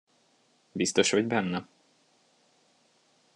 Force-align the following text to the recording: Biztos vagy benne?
Biztos 0.71 1.11
vagy 1.11 1.27
benne? 1.27 1.67